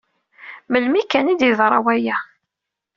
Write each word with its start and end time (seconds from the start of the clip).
Melmi 0.71 1.03
kan 1.11 1.31
i 1.31 1.35
d-yeḍra 1.39 1.79
waya. 1.85 2.17